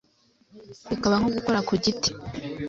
bikaba 0.89 1.15
nko 1.19 1.29
gukora 1.35 1.59
ku 1.67 1.73
giti. 1.83 2.09